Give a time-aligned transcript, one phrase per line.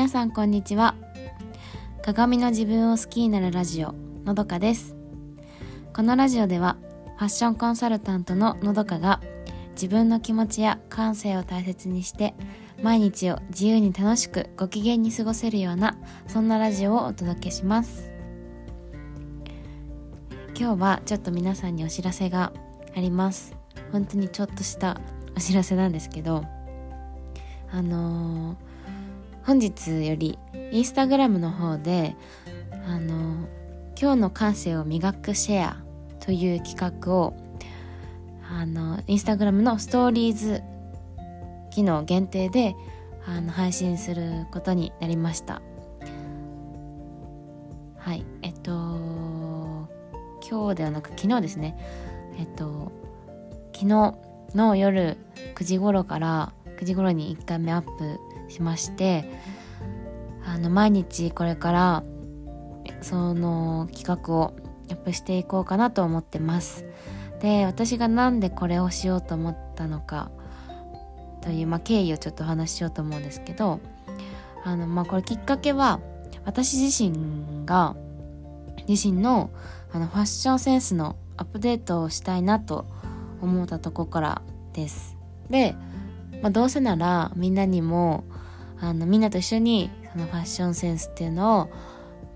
[0.00, 0.94] 皆さんこんにちは。
[2.02, 3.94] 鏡の自分を好きになるラジオ
[4.24, 4.96] のどかです。
[5.94, 6.78] このラジオでは
[7.18, 9.20] ファッションコンサルタントののどかが
[9.72, 12.34] 自分の気持ちや感性を大切にして
[12.82, 18.10] 毎日を自由に楽しくご機嫌に過ごせるようなそんなラジオをお届けします。
[20.58, 22.54] 今日はちょっと皆さんにお知らせが
[22.96, 23.54] あります。
[23.92, 24.98] 本当にちょっとした
[25.36, 26.46] お知らせなんですけど
[27.70, 28.70] あのー、
[29.50, 30.38] 本日より
[30.70, 32.14] インスタグラムの方で
[32.86, 33.48] あの、
[34.00, 35.76] 今日の感性を磨くシェア
[36.20, 37.34] という企画を
[38.48, 40.62] あのインスタグラムのストーリーズ
[41.72, 42.76] 機能限定で
[43.26, 45.60] あの配信することになりました。
[47.98, 48.70] はいえっと
[50.48, 51.76] 今日ではなく昨日ですね。
[52.38, 52.92] えっと
[53.74, 54.14] 昨日
[54.54, 55.16] の夜
[55.56, 59.24] 9時頃から9時頃に1回目アップしまして
[60.44, 62.02] あの毎日これから
[63.02, 64.54] その企画を
[64.90, 66.84] アップしていこうかなと思ってます
[67.40, 70.30] で私が何でこれをしようと思ったのか
[71.42, 73.80] という、まあ、経緯をちょっとお話ししようと思うんですけど
[74.64, 76.00] あの、まあ、これきっかけは
[76.44, 77.96] 私自身が
[78.88, 79.50] 自身の
[79.92, 82.86] あのファッションセンスのアップデートをしたいなと
[83.40, 85.16] 思ったとこからです。
[85.48, 85.74] で、
[86.42, 88.24] まあ、どうせならみんなにも
[88.80, 91.70] あのみんなと一緒にそのファッションセンスっていうのを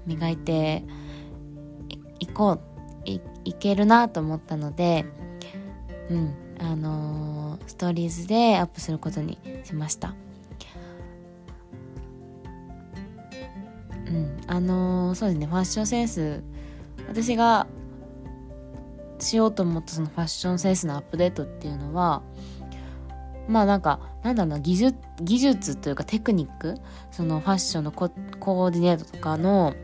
[0.07, 0.85] 磨いて
[2.21, 2.61] いこう
[3.05, 5.07] いいけるなと思ったので
[6.11, 10.15] うんあのー、ストーリーズでアップすることにしました。
[14.07, 16.43] うんあのー、そうですねファッションセンス
[17.09, 17.67] 私が
[19.19, 22.23] しようと思ったそのファッションセンスのアップデートっていうのは
[23.49, 26.77] まあなんかなんだろうな技術技術というかテクニック
[27.11, 29.75] そのファッションのコーディネートとかの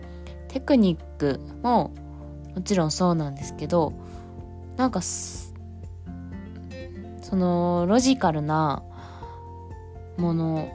[0.49, 1.93] テクニックも
[2.55, 3.93] もちろんそうなんですけど
[4.77, 5.53] なんかそ
[7.37, 8.83] のロジカルな
[10.17, 10.73] もの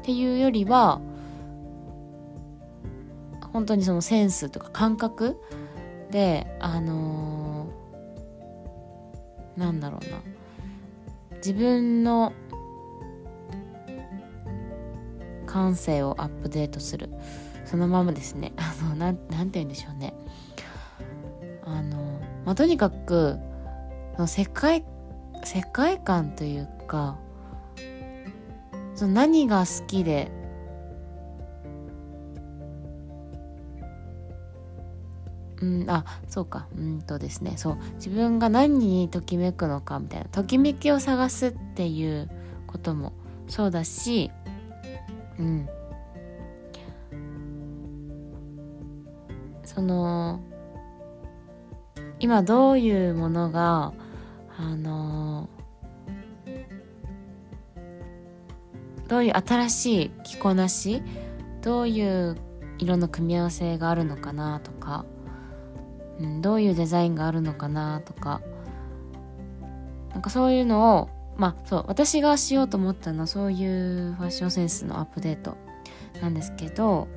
[0.00, 1.00] っていうよりは
[3.52, 5.38] 本当にそのセンスとか感覚
[6.10, 10.41] であのー、なんだろうな。
[11.44, 12.32] 自分の
[15.46, 17.10] 感性をアップデートする。
[17.64, 18.52] そのままですね。
[18.58, 20.14] あのなんなんて言うんでしょうね。
[21.64, 23.38] あの、まあ、とにかく
[24.26, 24.84] 世界
[25.44, 27.18] 世界観というか
[28.94, 30.30] その何が好きで
[35.62, 36.66] うん、あそうか。
[36.76, 37.54] うんとですね。
[37.56, 37.76] そう。
[37.94, 40.26] 自分が何にときめくのかみたいな。
[40.26, 42.28] ときめきを探すっていう
[42.66, 43.12] ことも
[43.46, 44.30] そうだし
[45.38, 45.68] うん。
[49.64, 50.40] その
[52.18, 53.92] 今どういうものが
[54.58, 55.48] あの
[59.08, 61.02] どういう新しい着こなし
[61.62, 62.36] どういう
[62.78, 65.04] 色の組み合わせがあるのかなとか
[66.40, 68.40] どういうデザインがあるのかなとか。
[70.12, 75.56] なんかそういうのをまあそう私がしようと思ったのはそういうファッションセンスのアップデート
[76.20, 77.08] なんですけど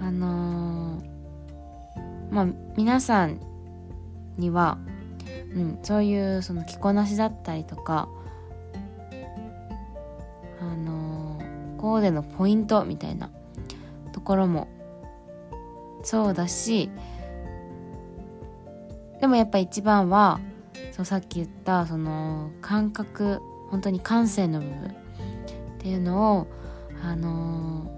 [0.00, 3.40] あのー、まあ皆さん
[4.38, 4.78] には、
[5.54, 8.08] うん、そういうその着こなしだったりとか
[10.60, 13.30] あのー、コーデのポイントみたいな
[14.12, 14.68] ところも
[16.04, 16.90] そうだし
[19.22, 20.40] でもやっぱ一番は
[20.90, 23.38] そうさっき言ったその感覚
[23.70, 24.92] 本当に感性の部分っ
[25.78, 26.48] ていうのを
[27.04, 27.88] あの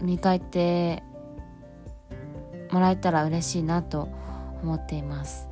[0.00, 1.02] ー、磨いて
[2.70, 4.08] もらえたら嬉しいなと
[4.62, 5.50] 思っています。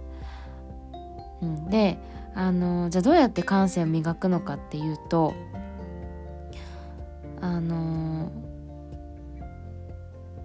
[1.43, 1.99] うん、で
[2.35, 5.35] あのー、じゃあどうやって感性を磨くのかっていうと
[7.43, 8.31] あの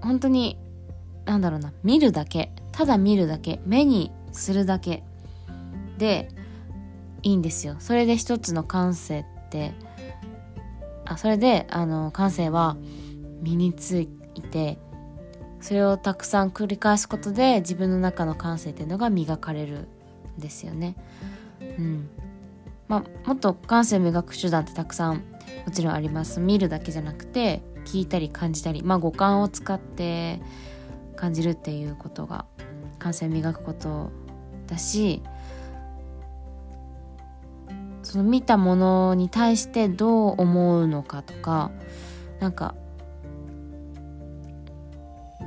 [0.01, 0.59] ー、本当に
[1.23, 5.03] なんだろうな見るだけただ見るだけ目にするだけ
[5.97, 6.29] で
[7.21, 7.75] いいんですよ。
[7.79, 9.73] それで一つの感性って
[11.05, 12.75] あそれであの感性は
[13.41, 14.07] 身につい
[14.51, 14.77] て
[15.61, 19.87] それをたくさん繰り返すことで自分の中の感性っていうのが磨かれる
[20.37, 20.95] んですよね。
[21.61, 22.09] うん。
[22.89, 25.23] まあ、もっと感性磨く手段ってたくさん
[25.65, 26.39] もちろんあります。
[26.39, 30.41] 見るだけじゃなくて聞いたり感じたりまあ五感を使って
[31.13, 32.45] 感じるっていうことが
[32.99, 34.11] 感性磨くこと
[34.67, 35.21] だし
[38.03, 41.71] その見たものに対してどう思うのかとか
[42.39, 42.75] なんか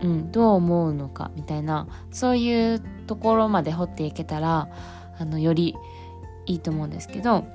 [0.02, 4.68] うん、どう思うのかみたいなそういうところまで掘っていけたら
[5.18, 5.74] あのより
[6.44, 7.46] いいと思うんですけど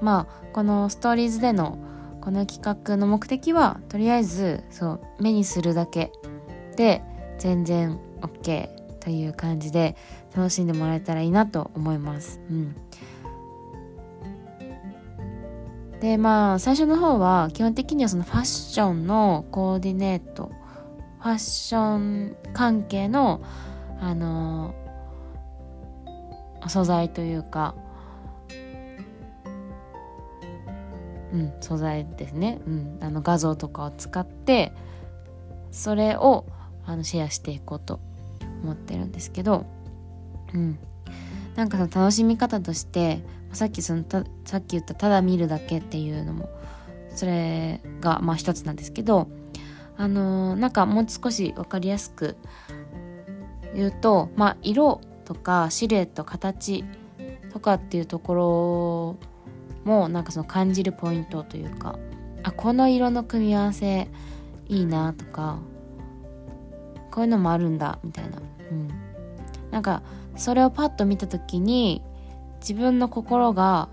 [0.00, 1.78] まあこのストーリーズでの
[2.20, 6.12] この企画の目的はとりあえずそう目にするだけ
[6.76, 7.02] で
[7.38, 8.68] 全然 OK
[9.00, 9.96] という感じで
[10.36, 12.40] 楽しんでもらえたらいいなと思います。
[12.50, 12.76] うん、
[16.00, 20.50] でまあ最初の方は基本的にはそのファッションのコーディネート
[21.20, 23.40] ファッション関係の
[24.00, 24.74] あの
[26.68, 27.74] 素材というか
[31.32, 34.72] うん素材ですね、うん、あの画像とかを使って
[35.70, 36.46] それを
[36.88, 38.00] あのシェアしていこうと
[38.62, 39.66] 思ってるんですけど、
[40.54, 40.78] うん、
[41.54, 43.20] なんかその楽しみ方として
[43.52, 44.04] さっきその
[44.44, 46.48] さっき言ったただ見るだけっていうのも
[47.14, 49.28] それがまあ一つなんですけど
[49.98, 52.36] あのー、なんかもう少し分かりやすく
[53.74, 56.84] 言うと、まあ、色とかシルエット形
[57.52, 59.18] とかっていうとこ
[59.84, 61.98] ろもなんかその感じるポイントというか
[62.44, 64.08] あこの色の組み合わせ
[64.68, 65.58] いいなとか
[67.18, 68.38] こういうのもあるんだみたいな、
[68.70, 68.88] うん、
[69.72, 70.04] なんか
[70.36, 72.00] それをパッと見た時に
[72.60, 73.88] 自分の心が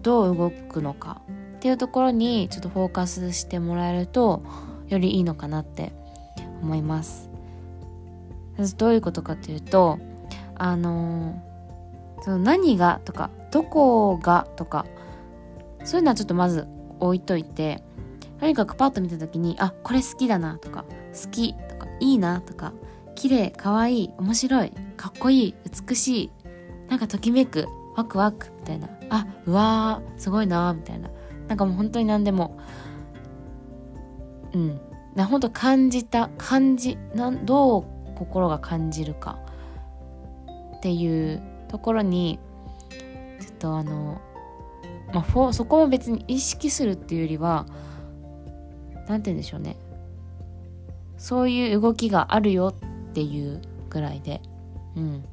[0.00, 1.20] どう動くのか
[1.56, 4.42] っていうところにちょっとフォーカスしてもらえると
[4.88, 5.92] よりいいのかなって
[6.62, 7.28] 思います。
[8.78, 9.98] どういうことかというと
[10.54, 11.42] あの
[12.22, 14.86] その何がとかどこがとか
[15.84, 16.66] そういうのはちょっとまず
[17.00, 17.82] 置いといて
[18.40, 21.54] とにかくパッと見た時にあこれ好きだなとか好き
[22.00, 22.72] いいなとか
[23.14, 25.54] 綺麗可愛い面白いかっこいい
[25.88, 26.30] 美しい
[26.88, 27.66] なんかときめく
[27.96, 28.88] ワクワクみたいな。
[29.08, 31.10] あうわーすごいなみたいな。
[31.48, 32.58] なんかもう本当に何でも。
[34.52, 34.80] うん。
[35.14, 37.84] な本当感じた感じなんどう
[38.16, 39.38] 心が感じるか。
[40.76, 42.38] っていうところに
[43.40, 44.20] ちょっとあの、
[45.12, 47.66] まあ、そこも別に意識するっていうよりは
[49.08, 49.76] 何て言うんでしょうね。
[51.26, 54.40] そういう動きがあるよっていうぐらいで。
[54.94, 55.24] うん。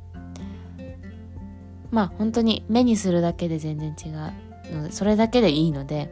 [1.91, 6.09] まあ本当に目にするだけで全然違うのでそれだけでいいので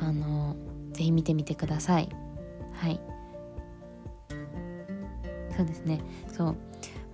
[0.00, 0.54] あの
[0.92, 2.08] ぜひ見てみてください。
[2.74, 3.00] はい。
[5.56, 6.00] そうですね。
[6.28, 6.56] そう、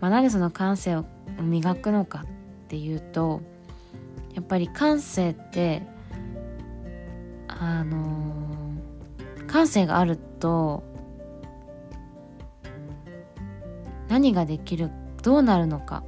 [0.00, 1.06] まあ、なんでその感性を
[1.40, 3.40] 磨くのかっていうと
[4.34, 5.82] やっぱり感性って
[7.49, 10.91] あのー、感性があると
[14.12, 14.90] 何ができる
[15.22, 16.04] どうなるのか。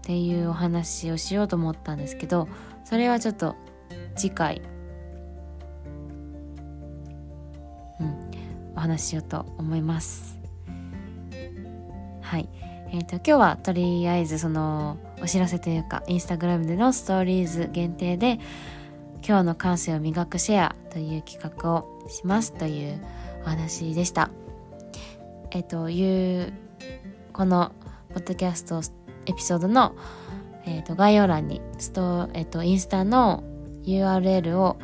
[0.02, 2.48] ていうお話をしようと思ったんですけど
[2.84, 3.56] それはちょっと
[4.16, 4.60] 次回。
[7.98, 8.30] うん。
[8.76, 10.38] お話ししようと思います。
[12.20, 12.46] はい。
[12.90, 18.40] えーと、今日はとりあえずそのお知らせというかインスタグラムでのストーリーズ限定で
[19.26, 23.00] 今日の感性を磨くシェアという企画をしますという
[23.42, 24.30] お話でした。
[25.50, 26.52] えっ、という
[27.32, 27.72] この
[28.10, 28.80] ポッドキャスト
[29.26, 29.96] エピソードの、
[30.64, 33.44] えーと、概要欄にスト、えーとインスタの
[33.84, 34.78] URL を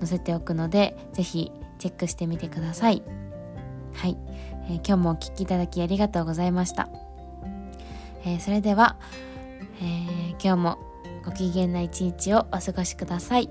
[0.00, 3.02] 載せておくのでぜひチェックしてみてください。
[3.94, 4.16] はい、
[4.68, 6.88] えー、今日もお聴きいただきありがとうございました。
[8.24, 8.96] えー、それでは、
[9.80, 10.78] えー、今日も
[11.24, 13.50] ご機嫌な一日をお過ごしください。